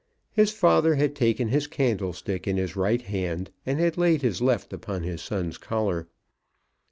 [0.31, 4.73] His father had taken his candlestick in his right hand, and had laid his left
[4.73, 6.07] upon his son's collar.